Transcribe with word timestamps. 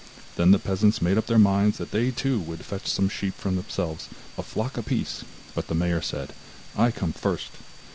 Then 0.35 0.49
the 0.49 0.57
peasants 0.57 0.99
made 0.99 1.19
up 1.19 1.27
their 1.27 1.37
minds 1.37 1.77
that 1.77 1.91
they 1.91 2.09
too 2.09 2.39
would 2.39 2.65
fetch 2.65 2.87
some 2.87 3.07
sheep 3.07 3.35
for 3.35 3.51
themselves, 3.51 4.09
a 4.35 4.41
flock 4.41 4.75
apiece, 4.75 5.23
but 5.53 5.67
the 5.67 5.75
mayor 5.75 6.01
said: 6.01 6.33
'I 6.75 6.89
come 6.93 7.13
first. 7.13 7.51